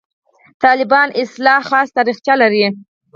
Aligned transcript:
«طالبان» 0.63 1.07
اصطلاح 1.21 1.61
خاصه 1.69 1.91
تاریخچه 1.97 2.33
لري. 2.41 2.65